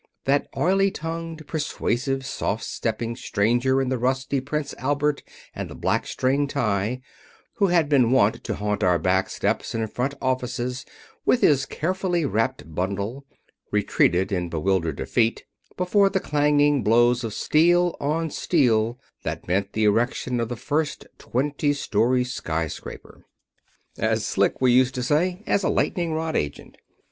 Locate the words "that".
0.25-0.47, 19.21-19.47